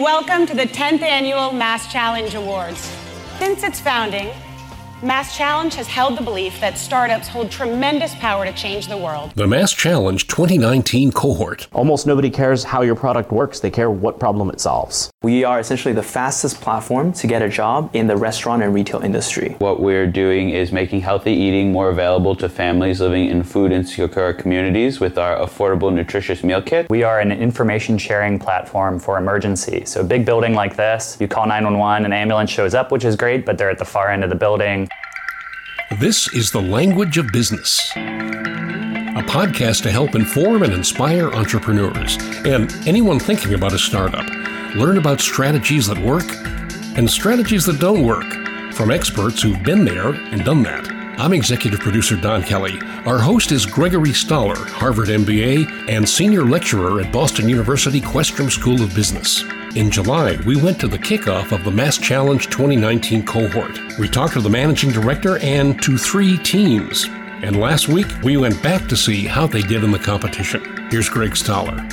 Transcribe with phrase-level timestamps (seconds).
[0.00, 2.90] Welcome to the 10th Annual MassChallenge Awards.
[3.38, 4.30] Since its founding,
[5.02, 9.32] MassChallenge has held the belief that startups hold tremendous power to change the world.
[9.34, 11.68] The MassChallenge 2019 cohort.
[11.74, 15.10] Almost nobody cares how your product works, they care what problem it solves.
[15.22, 19.02] We are essentially the fastest platform to get a job in the restaurant and retail
[19.02, 19.54] industry.
[19.58, 24.32] What we're doing is making healthy eating more available to families living in food insecure
[24.32, 26.88] communities with our affordable, nutritious meal kit.
[26.88, 29.84] We are an information sharing platform for emergency.
[29.84, 33.14] So, a big building like this, you call 911, an ambulance shows up, which is
[33.14, 34.88] great, but they're at the far end of the building.
[35.98, 42.72] This is The Language of Business, a podcast to help inform and inspire entrepreneurs and
[42.86, 44.39] anyone thinking about a startup.
[44.76, 46.24] Learn about strategies that work
[46.96, 48.32] and strategies that don't work
[48.72, 50.88] from experts who've been there and done that.
[51.18, 52.78] I'm executive producer Don Kelly.
[53.04, 58.80] Our host is Gregory Stoller, Harvard MBA and senior lecturer at Boston University Questrom School
[58.80, 59.42] of Business.
[59.74, 63.76] In July, we went to the kickoff of the MassChallenge 2019 cohort.
[63.98, 67.06] We talked to the managing director and to three teams.
[67.42, 70.88] And last week, we went back to see how they did in the competition.
[70.90, 71.86] Here's Greg Stoller.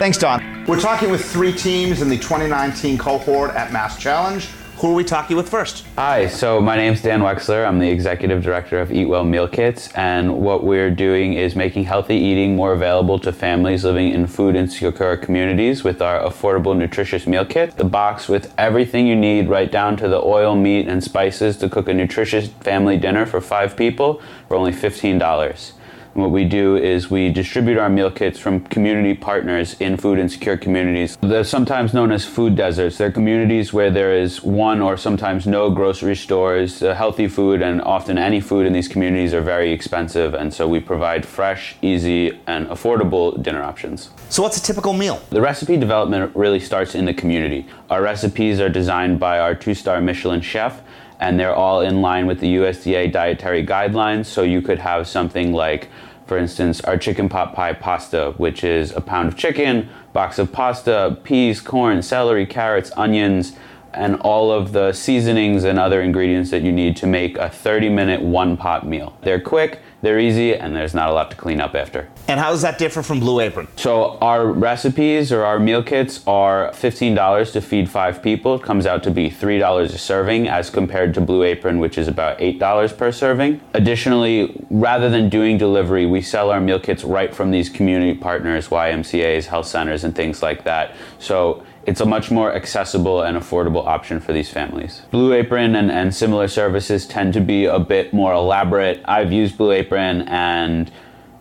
[0.00, 0.64] Thanks, Don.
[0.66, 4.46] We're talking with three teams in the 2019 cohort at MassChallenge.
[4.78, 5.84] Who are we talking with first?
[5.96, 7.66] Hi, so my name's Dan Wexler.
[7.66, 11.84] I'm the executive director of Eat Well Meal Kits, and what we're doing is making
[11.84, 17.26] healthy eating more available to families living in food insecure communities with our affordable, nutritious
[17.26, 17.76] meal kit.
[17.76, 21.68] The box with everything you need, right down to the oil, meat, and spices to
[21.68, 25.72] cook a nutritious family dinner for five people for only $15.
[26.14, 30.18] And what we do is we distribute our meal kits from community partners in food
[30.18, 31.16] insecure communities.
[31.20, 32.98] They're sometimes known as food deserts.
[32.98, 36.82] They're communities where there is one or sometimes no grocery stores.
[36.82, 40.66] Uh, healthy food and often any food in these communities are very expensive, and so
[40.66, 44.10] we provide fresh, easy, and affordable dinner options.
[44.28, 45.22] So, what's a typical meal?
[45.30, 47.66] The recipe development really starts in the community.
[47.88, 50.82] Our recipes are designed by our two star Michelin chef
[51.20, 54.26] and they're all in line with the USDA dietary guidelines.
[54.26, 55.88] So you could have something like,
[56.26, 60.50] for instance, our chicken pot pie pasta, which is a pound of chicken, box of
[60.50, 63.54] pasta, peas, corn, celery, carrots, onions,
[63.92, 67.88] and all of the seasonings and other ingredients that you need to make a 30
[67.88, 69.16] minute one pot meal.
[69.22, 72.08] They're quick, they're easy, and there's not a lot to clean up after.
[72.26, 73.68] And how does that differ from Blue Apron?
[73.76, 78.54] So, our recipes or our meal kits are $15 to feed five people.
[78.54, 82.08] It comes out to be $3 a serving as compared to Blue Apron, which is
[82.08, 83.60] about $8 per serving.
[83.74, 88.68] Additionally, rather than doing delivery, we sell our meal kits right from these community partners,
[88.68, 90.94] YMCAs, health centers, and things like that.
[91.18, 95.02] So, it's a much more accessible and affordable option for these families.
[95.10, 99.02] Blue Apron and, and similar services tend to be a bit more elaborate.
[99.06, 100.90] I've used Blue Apron and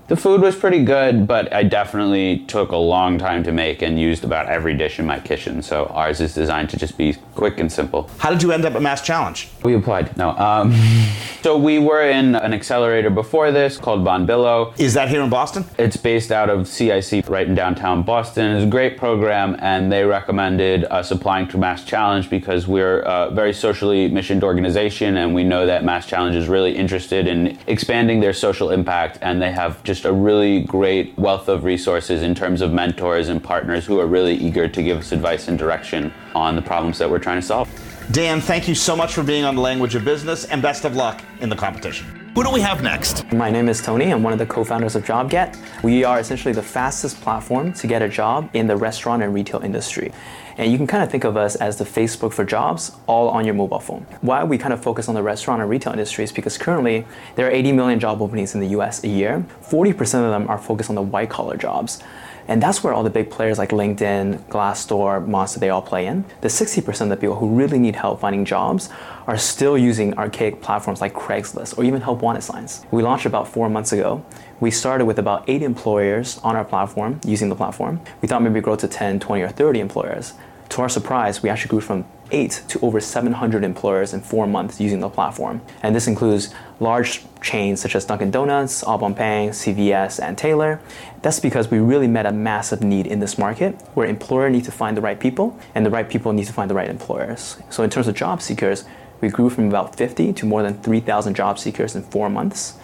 [0.10, 4.00] the food was pretty good, but I definitely took a long time to make and
[4.00, 5.62] used about every dish in my kitchen.
[5.62, 8.10] So ours is designed to just be quick and simple.
[8.18, 9.64] How did you end up at MassChallenge?
[9.64, 10.18] We applied.
[10.18, 10.32] No.
[10.32, 10.74] Um,
[11.44, 14.78] so we were in an accelerator before this called Von Billo.
[14.80, 15.64] Is that here in Boston?
[15.78, 18.56] It's based out of CIC right in downtown Boston.
[18.56, 23.54] It's a great program, and they recommended us applying to MassChallenge because we're a very
[23.54, 28.72] socially missioned organization, and we know that MassChallenge is really interested in expanding their social
[28.72, 33.30] impact, and they have just a really great wealth of resources in terms of mentors
[33.30, 36.98] and partners who are really eager to give us advice and direction on the problems
[36.98, 37.70] that we're trying to solve.
[38.12, 40.96] Dan, thank you so much for being on the language of business and best of
[40.96, 42.32] luck in the competition.
[42.36, 43.32] Who do we have next?
[43.34, 44.12] My name is Tony.
[44.12, 45.84] I'm one of the co founders of JobGet.
[45.84, 49.62] We are essentially the fastest platform to get a job in the restaurant and retail
[49.62, 50.12] industry.
[50.60, 53.46] And you can kind of think of us as the Facebook for jobs, all on
[53.46, 54.06] your mobile phone.
[54.20, 57.06] Why we kind of focus on the restaurant and retail industry is because currently
[57.36, 59.46] there are 80 million job openings in the US a year.
[59.62, 62.04] 40% of them are focused on the white collar jobs.
[62.50, 66.26] And that's where all the big players like LinkedIn, Glassdoor, Monster, they all play in.
[66.42, 68.90] The 60% of the people who really need help finding jobs
[69.28, 72.86] are still using archaic platforms like Craigslist or even help wanted signs.
[72.92, 74.26] We launched about four months ago.
[74.60, 78.02] We started with about eight employers on our platform using the platform.
[78.22, 80.34] We thought maybe grow to 10, 20, or 30 employers.
[80.70, 84.80] To our surprise, we actually grew from eight to over 700 employers in four months
[84.80, 85.62] using the platform.
[85.82, 90.80] And this includes large chains such as Dunkin' Donuts, Bon Pain, CVS, and Taylor.
[91.24, 94.72] That's because we really met a massive need in this market where employers need to
[94.72, 97.58] find the right people and the right people need to find the right employers.
[97.72, 98.86] So in terms of job seekers,
[99.22, 102.78] we grew from about 50 to more than 3,000 job seekers in four months.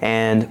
[0.00, 0.48] And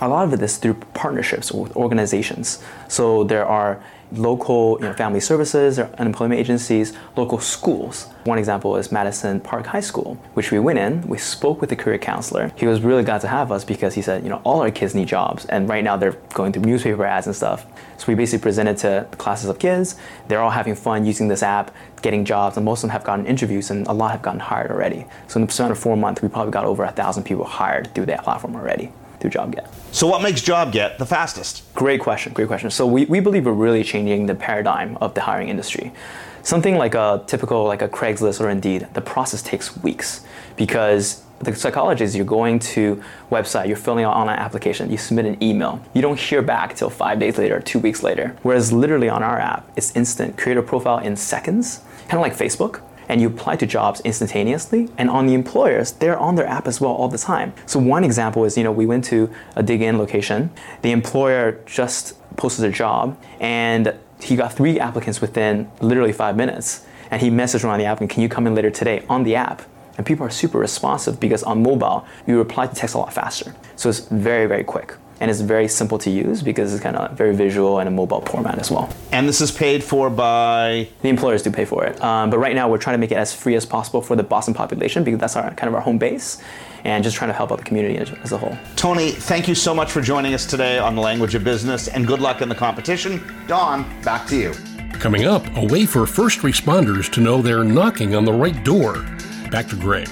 [0.00, 2.62] a lot of it is through partnerships with organizations.
[2.88, 3.82] So there are
[4.12, 8.08] local you know, family services or unemployment agencies, local schools.
[8.24, 11.76] One example is Madison Park High School, which we went in, we spoke with the
[11.76, 12.52] career counselor.
[12.56, 14.94] He was really glad to have us because he said, you know, all our kids
[14.94, 15.44] need jobs.
[15.46, 17.66] And right now they're going through newspaper ads and stuff.
[17.98, 19.96] So we basically presented to classes of kids.
[20.28, 23.26] They're all having fun using this app, getting jobs, and most of them have gotten
[23.26, 25.06] interviews and a lot have gotten hired already.
[25.28, 27.94] So in the span of four months, we probably got over a thousand people hired
[27.94, 29.68] through that platform already through JobGet.
[29.92, 31.62] So, what makes JobGet the fastest?
[31.74, 32.70] Great question, great question.
[32.70, 35.92] So, we, we believe we're really changing the paradigm of the hiring industry.
[36.42, 40.26] Something like a typical, like a Craigslist or Indeed, the process takes weeks
[40.56, 45.24] because the psychology is you're going to website, you're filling out online application, you submit
[45.24, 45.80] an email.
[45.94, 48.36] You don't hear back till five days later, two weeks later.
[48.42, 50.36] Whereas literally on our app, it's instant.
[50.36, 52.82] Create a profile in seconds, kind of like Facebook
[53.12, 54.88] and you apply to jobs instantaneously.
[54.96, 57.52] And on the employers, they're on their app as well all the time.
[57.66, 60.50] So one example is, you know, we went to a Dig Inn location.
[60.80, 66.86] The employer just posted a job and he got three applicants within literally five minutes.
[67.10, 69.60] And he messaged around the applicant, can you come in later today on the app?
[69.98, 73.54] And people are super responsive because on mobile, you reply to text a lot faster.
[73.76, 77.16] So it's very, very quick and it's very simple to use because it's kind of
[77.16, 78.92] very visual and a mobile format as well.
[79.12, 82.56] And this is paid for by the employers do pay for it, um, but right
[82.56, 85.20] now we're trying to make it as free as possible for the Boston population because
[85.20, 86.42] that's our kind of our home base.
[86.84, 88.58] And just trying to help out the community as, as a whole.
[88.74, 92.04] Tony, thank you so much for joining us today on the language of business, and
[92.04, 93.22] good luck in the competition.
[93.46, 94.52] Don, back to you.
[94.94, 98.94] Coming up, a way for first responders to know they're knocking on the right door.
[99.52, 100.08] Back to Greg.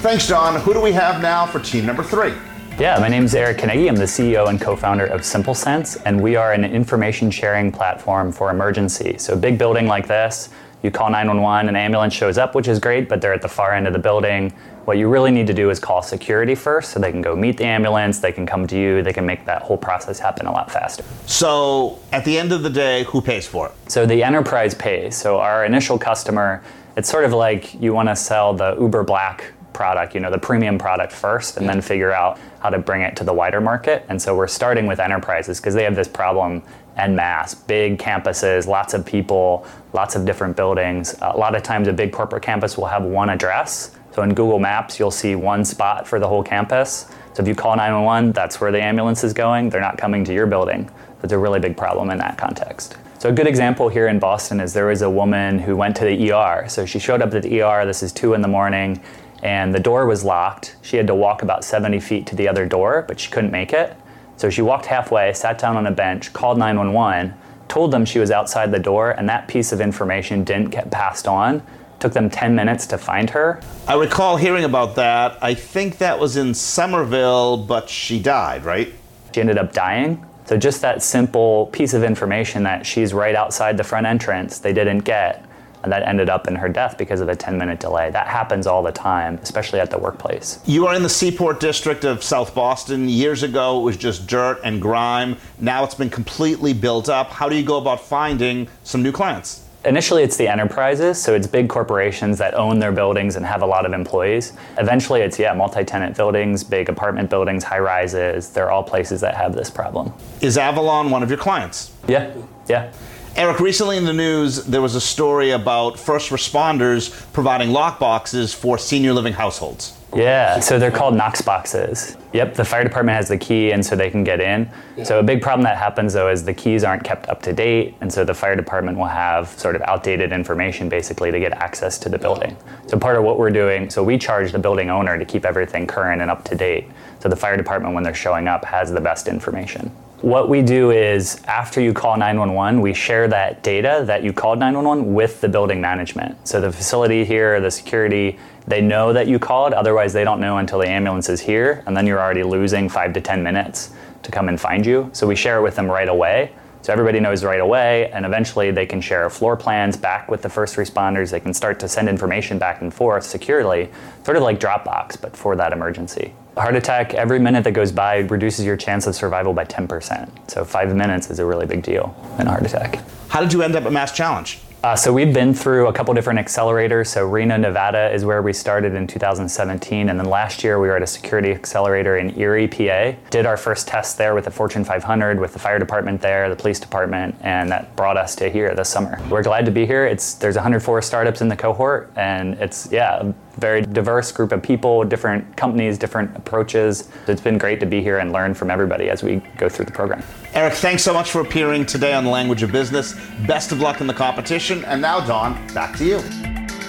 [0.00, 0.58] Thanks, Don.
[0.62, 2.32] Who do we have now for team number three?
[2.80, 3.90] Yeah, my name is Eric Knegge.
[3.90, 8.50] I'm the CEO and co-founder of SimpleSense, and we are an information sharing platform for
[8.50, 9.18] emergency.
[9.18, 10.48] So a big building like this,
[10.82, 13.74] you call 911, an ambulance shows up, which is great, but they're at the far
[13.74, 14.54] end of the building.
[14.86, 17.58] What you really need to do is call security first so they can go meet
[17.58, 20.50] the ambulance, they can come to you, they can make that whole process happen a
[20.50, 21.04] lot faster.
[21.26, 23.72] So, at the end of the day, who pays for it?
[23.90, 25.18] So, the enterprise pays.
[25.18, 26.62] So, our initial customer,
[26.96, 30.36] it's sort of like you want to sell the Uber Black product, you know, the
[30.38, 34.04] premium product first, and then figure out how to bring it to the wider market.
[34.10, 36.62] And so we're starting with enterprises because they have this problem
[36.98, 41.14] en masse big campuses, lots of people, lots of different buildings.
[41.22, 43.96] A lot of times, a big corporate campus will have one address.
[44.12, 47.06] So in Google Maps, you'll see one spot for the whole campus.
[47.32, 49.70] So if you call 911, that's where the ambulance is going.
[49.70, 50.90] They're not coming to your building.
[51.22, 52.98] That's a really big problem in that context.
[53.20, 56.06] So a good example here in Boston is there was a woman who went to
[56.06, 56.66] the ER.
[56.70, 57.84] So she showed up at the ER.
[57.84, 58.98] This is two in the morning,
[59.42, 60.76] and the door was locked.
[60.82, 63.72] She had to walk about 70 feet to the other door, but she couldn't make
[63.72, 63.96] it.
[64.36, 67.34] So she walked halfway, sat down on a bench, called 911,
[67.68, 71.28] told them she was outside the door, and that piece of information didn't get passed
[71.28, 71.62] on.
[71.98, 73.60] Took them 10 minutes to find her.
[73.86, 75.36] I recall hearing about that.
[75.42, 78.92] I think that was in Somerville, but she died, right?
[79.34, 80.24] She ended up dying.
[80.46, 84.72] So just that simple piece of information that she's right outside the front entrance, they
[84.72, 85.44] didn't get
[85.84, 88.10] that ended up in her death because of a 10 minute delay.
[88.10, 90.60] That happens all the time, especially at the workplace.
[90.66, 93.08] You are in the Seaport district of South Boston.
[93.08, 95.36] Years ago, it was just dirt and grime.
[95.58, 97.30] Now it's been completely built up.
[97.30, 99.66] How do you go about finding some new clients?
[99.86, 103.66] Initially, it's the enterprises, so it's big corporations that own their buildings and have a
[103.66, 104.52] lot of employees.
[104.76, 108.50] Eventually, it's, yeah, multi tenant buildings, big apartment buildings, high rises.
[108.50, 110.12] They're all places that have this problem.
[110.42, 111.92] Is Avalon one of your clients?
[112.06, 112.34] Yeah,
[112.68, 112.92] yeah.
[113.36, 118.76] Eric, recently in the news, there was a story about first responders providing lockboxes for
[118.76, 119.96] senior living households.
[120.14, 122.16] Yeah, so they're called Knox boxes.
[122.32, 124.68] Yep, the fire department has the key, and so they can get in.
[125.04, 127.94] So a big problem that happens though is the keys aren't kept up to date,
[128.00, 131.98] and so the fire department will have sort of outdated information basically to get access
[132.00, 132.56] to the building.
[132.88, 135.86] So part of what we're doing, so we charge the building owner to keep everything
[135.86, 136.88] current and up to date.
[137.20, 139.92] So the fire department, when they're showing up, has the best information.
[140.22, 144.58] What we do is after you call 911, we share that data that you called
[144.58, 146.46] 911 with the building management.
[146.46, 150.58] So the facility here, the security, they know that you called, otherwise, they don't know
[150.58, 154.30] until the ambulance is here, and then you're already losing five to 10 minutes to
[154.30, 155.08] come and find you.
[155.14, 156.52] So we share it with them right away.
[156.82, 160.50] So everybody knows right away, and eventually they can share floor plans back with the
[160.50, 161.30] first responders.
[161.30, 163.88] They can start to send information back and forth securely,
[164.22, 168.18] sort of like Dropbox, but for that emergency heart attack, every minute that goes by
[168.18, 170.50] reduces your chance of survival by 10%.
[170.50, 173.00] So five minutes is a really big deal in a heart attack.
[173.28, 174.60] How did you end up at MassChallenge?
[174.82, 177.08] Uh, so we've been through a couple different accelerators.
[177.08, 180.96] So Reno, Nevada is where we started in 2017, and then last year we were
[180.96, 183.12] at a security accelerator in Erie, PA.
[183.28, 186.56] Did our first test there with the Fortune 500, with the fire department there, the
[186.56, 189.20] police department, and that brought us to here this summer.
[189.28, 190.06] We're glad to be here.
[190.06, 195.04] It's there's 104 startups in the cohort, and it's yeah very diverse group of people,
[195.04, 197.08] different companies, different approaches.
[197.26, 199.92] It's been great to be here and learn from everybody as we go through the
[199.92, 200.22] program.
[200.54, 203.14] Eric, thanks so much for appearing today on the Language of Business.
[203.46, 204.84] Best of luck in the competition.
[204.84, 206.20] And now, Don, back to you.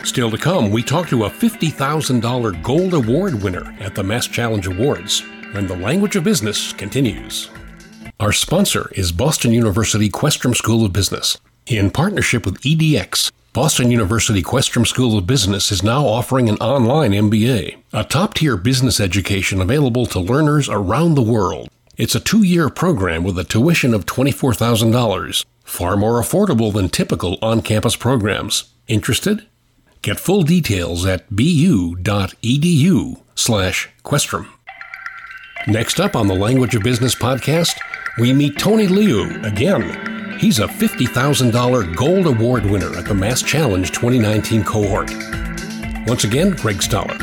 [0.03, 5.21] Still to come, we talk to a $50,000 Gold Award winner at the MassChallenge Awards
[5.53, 7.49] when the Language of Business continues.
[8.19, 11.37] Our sponsor is Boston University Questrom School of Business.
[11.67, 17.12] In partnership with EDX, Boston University Questrom School of Business is now offering an online
[17.12, 21.67] MBA, a top tier business education available to learners around the world.
[21.98, 27.38] It's a two year program with a tuition of $24,000, far more affordable than typical
[27.41, 28.74] on campus programs.
[28.88, 29.46] Interested?
[30.01, 34.48] Get full details at bu.edu slash Questrom.
[35.67, 37.77] Next up on the Language of Business podcast,
[38.17, 40.20] we meet Tony Liu again.
[40.41, 45.12] He's a $50,000 Gold Award winner at the MassChallenge 2019 cohort.
[46.07, 47.15] Once again, Greg Stoller.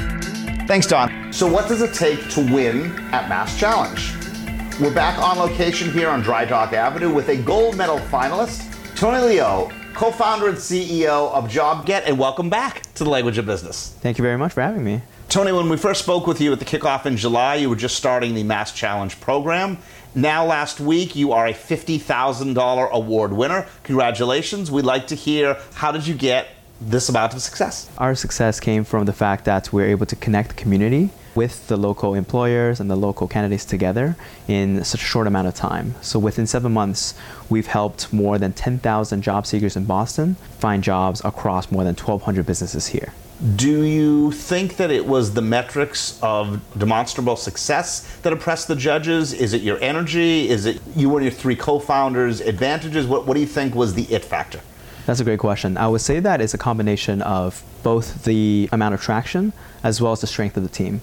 [0.69, 1.33] Thanks, Don.
[1.33, 4.79] So, what does it take to win at MassChallenge?
[4.81, 8.63] We're back on location here on Dry Dock Avenue with a gold medal finalist,
[8.95, 13.47] Tony Liu, co founder and CEO of JobGet, and welcome back to the Language of
[13.47, 13.97] Business.
[14.01, 15.03] Thank you very much for having me.
[15.29, 17.97] Tony, when we first spoke with you at the kickoff in July, you were just
[17.97, 19.77] starting the Mass Challenge program.
[20.15, 23.67] Now, last week, you are a $50,000 award winner.
[23.83, 24.71] Congratulations.
[24.71, 26.49] We'd like to hear how did you get
[26.81, 27.91] this amount of success?
[27.99, 31.77] Our success came from the fact that we're able to connect the community with the
[31.77, 34.17] local employers and the local candidates together
[34.49, 35.95] in such a short amount of time.
[36.01, 37.15] So within seven months,
[37.49, 42.47] we've helped more than 10,000 job seekers in Boston find jobs across more than 1,200
[42.47, 43.13] businesses here.
[43.55, 49.33] Do you think that it was the metrics of demonstrable success that oppressed the judges?
[49.33, 50.49] Is it your energy?
[50.49, 53.07] Is it you and your three co founders' advantages?
[53.07, 54.61] What, what do you think was the it factor?
[55.07, 55.77] That's a great question.
[55.77, 59.53] I would say that it's a combination of both the amount of traction
[59.85, 61.01] as well as the strength of the team.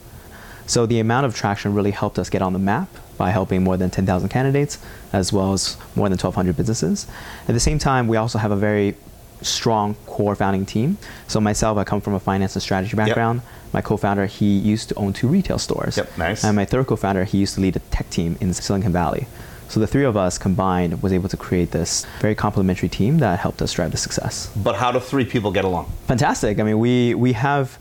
[0.67, 3.77] So the amount of traction really helped us get on the map by helping more
[3.77, 4.77] than 10,000 candidates
[5.13, 7.07] as well as more than 1,200 businesses.
[7.47, 8.97] At the same time, we also have a very
[9.45, 10.97] strong core founding team.
[11.27, 13.41] So myself, I come from a finance and strategy background.
[13.41, 13.73] Yep.
[13.73, 15.97] My co-founder, he used to own two retail stores.
[15.97, 16.43] Yep, nice.
[16.43, 19.27] And my third co-founder, he used to lead a tech team in Silicon Valley.
[19.67, 23.39] So the three of us combined was able to create this very complementary team that
[23.39, 24.51] helped us drive the success.
[24.55, 25.91] But how do three people get along?
[26.07, 26.59] Fantastic.
[26.59, 27.77] I mean, we we have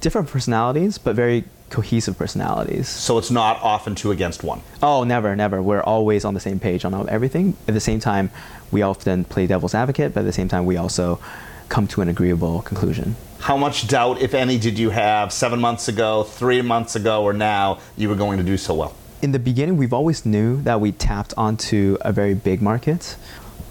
[0.00, 2.88] different personalities, but very cohesive personalities.
[2.88, 4.60] So it's not often two against one.
[4.82, 5.60] Oh, never, never.
[5.60, 7.56] We're always on the same page on everything.
[7.66, 8.30] At the same time,
[8.70, 11.18] we often play devil's advocate, but at the same time, we also
[11.70, 13.16] come to an agreeable conclusion.
[13.40, 17.32] How much doubt, if any, did you have seven months ago, three months ago, or
[17.32, 18.94] now you were going to do so well?
[19.22, 23.16] In the beginning, we've always knew that we tapped onto a very big market.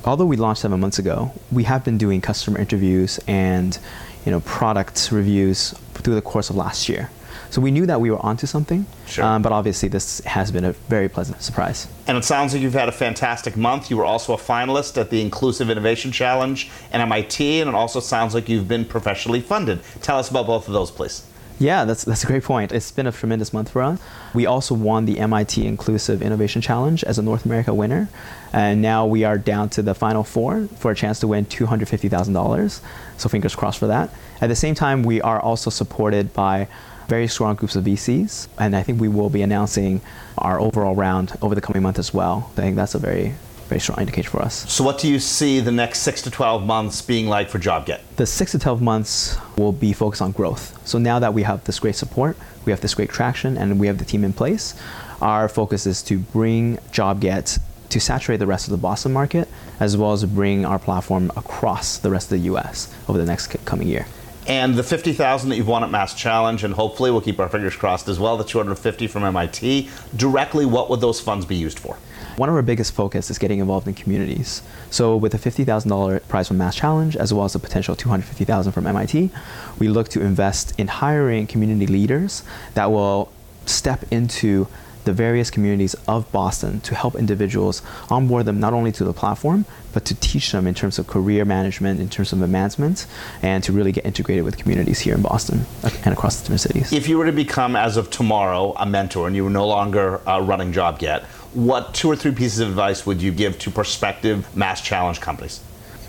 [0.03, 3.77] Although we launched seven months ago, we have been doing customer interviews and
[4.25, 7.12] you know product reviews through the course of last year.
[7.51, 8.86] So we knew that we were onto something.
[9.05, 9.25] Sure.
[9.25, 11.88] Um, but obviously, this has been a very pleasant surprise.
[12.08, 13.89] And it sounds like you've had a fantastic month.
[13.89, 18.00] You were also a finalist at the Inclusive Innovation Challenge at MIT, and it also
[18.00, 19.81] sounds like you've been professionally funded.
[20.01, 21.27] Tell us about both of those, please.
[21.62, 22.72] Yeah, that's, that's a great point.
[22.72, 24.01] It's been a tremendous month for us.
[24.34, 28.10] We also won the MIT Inclusive Innovation Challenge as a North America winner.
[28.51, 32.81] And now we are down to the final four for a chance to win $250,000.
[33.17, 34.10] So fingers crossed for that.
[34.41, 36.67] At the same time, we are also supported by
[37.12, 40.00] very strong groups of VCs, and I think we will be announcing
[40.38, 42.50] our overall round over the coming month as well.
[42.53, 43.36] I think that's a very
[43.68, 44.56] very strong indication for us.
[44.72, 48.00] So, what do you see the next six to 12 months being like for JobGet?
[48.15, 50.65] The six to 12 months will be focused on growth.
[50.88, 53.88] So, now that we have this great support, we have this great traction, and we
[53.88, 54.74] have the team in place,
[55.22, 59.50] our focus is to bring JobGet to saturate the rest of the Boston market,
[59.82, 62.75] as well as bring our platform across the rest of the US
[63.10, 64.06] over the next coming year.
[64.48, 68.07] And the 50,000 that you've won at MassChallenge, and hopefully we'll keep our fingers crossed
[68.07, 71.98] as well, the 250 from MIT, directly what would those funds be used for?
[72.38, 74.63] One of our biggest focus is getting involved in communities.
[74.89, 79.29] So with a $50,000 prize from MassChallenge, as well as a potential 250,000 from MIT,
[79.77, 82.43] we look to invest in hiring community leaders
[82.74, 83.31] that will
[83.65, 84.67] step into
[85.05, 89.65] the various communities of Boston to help individuals onboard them not only to the platform,
[89.93, 93.05] but to teach them in terms of career management, in terms of advancement,
[93.41, 96.93] and to really get integrated with communities here in Boston and across the different cities.
[96.93, 100.27] If you were to become, as of tomorrow, a mentor and you were no longer
[100.27, 104.48] uh, running JobGet, what two or three pieces of advice would you give to prospective
[104.55, 105.60] MassChallenge companies?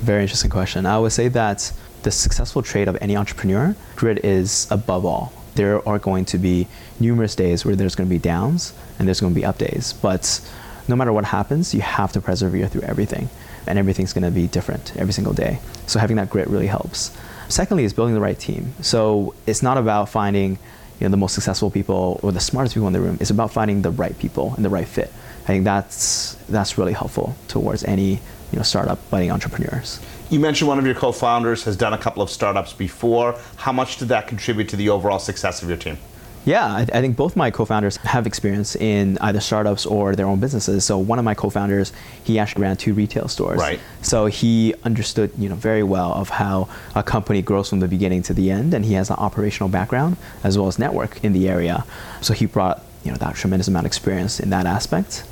[0.01, 0.87] Very interesting question.
[0.87, 1.73] I would say that
[2.03, 6.67] the successful trait of any entrepreneur, grit is above all there are going to be
[6.99, 9.93] numerous days where there's going to be downs and there's going to be up days.
[9.93, 10.41] But
[10.89, 13.29] no matter what happens, you have to persevere through everything.
[13.67, 15.61] And everything's going to be different every single day.
[15.87, 17.17] So having that grit really helps.
[17.49, 18.75] Secondly, is building the right team.
[18.81, 20.59] So it's not about finding
[20.99, 23.19] you know, the most successful people or the smartest people in the room.
[23.21, 25.13] It's about finding the right people and the right fit.
[25.43, 28.21] I think that's that's really helpful towards any
[28.53, 30.01] you know startup budding entrepreneurs.
[30.31, 33.39] You mentioned one of your co-founders has done a couple of startups before.
[33.57, 35.99] How much did that contribute to the overall success of your team?
[36.45, 40.41] Yeah, I, I, think both my co-founders have experience in either startups or their own
[40.41, 40.85] businesses.
[40.85, 41.93] So one of my co-founders,
[42.25, 43.61] he actually ran two retail stores.
[43.61, 43.79] Right.
[44.01, 48.23] So he understood, you know, very well of how a company grows from the beginning
[48.25, 51.49] to the end, and he has an operational background as well as network in the
[51.49, 51.85] area.
[52.23, 55.25] So he brought, you know, that tremendous amount of experience in that aspect.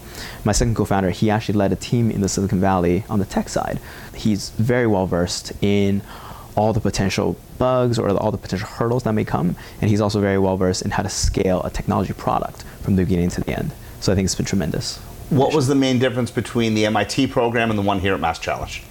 [0.44, 3.48] My second co-founder, he actually led a team in the Silicon Valley on the tech
[3.48, 3.80] side.
[4.14, 6.02] He's very well versed in
[6.56, 9.56] all the potential bugs or all the potential hurdles that may come.
[9.80, 13.02] And he's also very well versed in how to scale a technology product from the
[13.04, 13.72] beginning to the end.
[14.00, 14.98] So I think it's been tremendous.
[15.30, 18.82] What was the main difference between the MIT program and the one here at MassChallenge?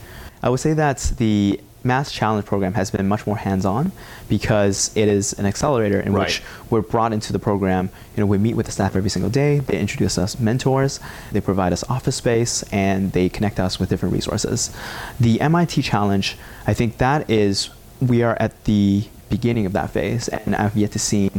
[0.42, 3.92] I would say that the MassChallenge program has been much more hands-on
[4.28, 6.28] because it is an accelerator in right.
[6.28, 7.90] which we're brought into the program.
[8.16, 9.60] You know, we meet with the staff every single day.
[9.60, 11.00] They introduce us mentors.
[11.32, 14.76] They provide us office space, and they connect us with different resources.
[15.20, 17.70] The MIT Challenge, I think that is
[18.02, 21.32] we are at the beginning of that phase, and I've yet to see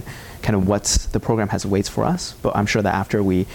[0.43, 2.35] kind of what the program has waits for us.
[2.43, 3.47] But I'm sure that after we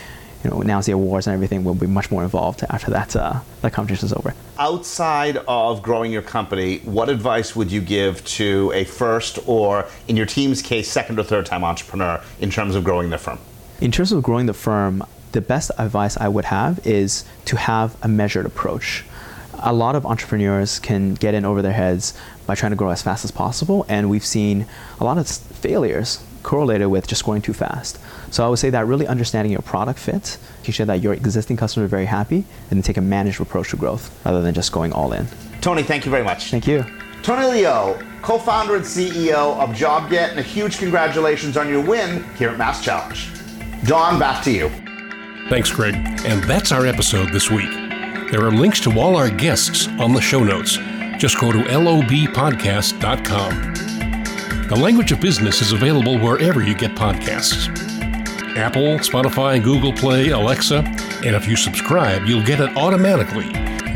[0.46, 3.40] you know, announce the awards and everything, we'll be much more involved after that uh,
[3.62, 4.34] that competition is over.
[4.60, 10.16] Outside of growing your company, what advice would you give to a first or, in
[10.16, 13.40] your team's case, second or third time entrepreneur in terms of growing their firm?
[13.82, 17.98] In terms of growing the firm, the best advice I would have is to have
[18.04, 19.04] a measured approach.
[19.60, 22.14] A lot of entrepreneurs can get in over their heads
[22.46, 24.68] by trying to grow as fast as possible, and we've seen
[25.00, 28.00] a lot of failures correlated with just going too fast.
[28.32, 31.58] So I would say that really understanding your product fit, making sure that your existing
[31.58, 34.72] customers are very happy, and then take a managed approach to growth rather than just
[34.72, 35.28] going all in.
[35.60, 36.52] Tony, thank you very much.
[36.52, 36.86] Thank you.
[37.24, 42.50] Tony Liu, co-founder and CEO of JobGet, and a huge congratulations on your win here
[42.50, 43.88] at MassChallenge.
[43.88, 44.70] Don, back to you.
[45.50, 45.96] Thanks, Greg.
[46.26, 47.72] And that's our episode this week.
[48.32, 50.78] There are links to all our guests on the show notes.
[51.18, 53.95] Just go to lobpodcast.com.
[54.68, 57.68] The Language of Business is available wherever you get podcasts
[58.58, 60.78] Apple, Spotify, Google Play, Alexa,
[61.24, 63.46] and if you subscribe, you'll get it automatically.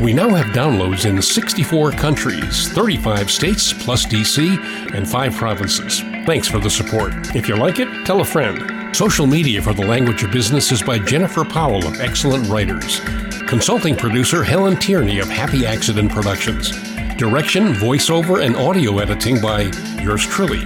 [0.00, 6.02] We now have downloads in 64 countries, 35 states plus DC, and 5 provinces.
[6.24, 7.14] Thanks for the support.
[7.34, 8.94] If you like it, tell a friend.
[8.94, 13.00] Social media for the language of business is by Jennifer Powell of Excellent Writers.
[13.48, 16.89] Consulting producer Helen Tierney of Happy Accident Productions.
[17.20, 20.60] Direction, voiceover, and audio editing by yours truly.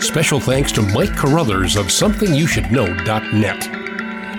[0.00, 3.68] Special thanks to Mike Carruthers of SomethingYouShouldKnow.net.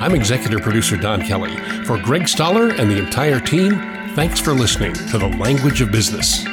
[0.01, 1.57] I'm executive producer Don Kelly.
[1.83, 3.71] For Greg Stoller and the entire team,
[4.15, 6.45] thanks for listening to The Language of Business.